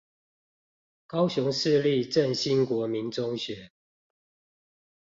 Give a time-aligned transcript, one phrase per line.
[1.05, 3.69] 高雄市立正興國民中學